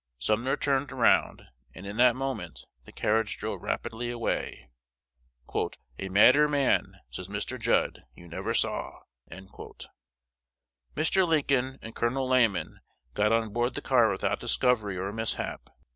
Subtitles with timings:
[0.17, 1.43] Sumner turned around;
[1.75, 4.71] and, in that moment, the carriage drove rapidly away.
[5.99, 7.59] "A madder man," says Mr.
[7.59, 11.27] Judd, "you never saw." Mr.
[11.27, 12.27] Lincoln and Col.
[12.27, 12.79] Lamon
[13.13, 15.69] got on board the car without discovery or mishap.